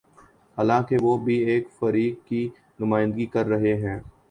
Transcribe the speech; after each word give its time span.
حالانکہ 0.57 0.97
وہ 1.01 1.17
بھی 1.17 1.35
ایک 1.43 1.67
فریق 1.71 2.27
کی 2.27 2.47
نمائندگی 2.79 3.25
کر 3.25 3.45
رہے 3.47 3.75
ہیں۔ 3.77 3.99